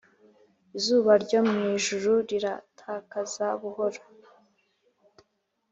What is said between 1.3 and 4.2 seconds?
mwijuru riratakaza buhoro.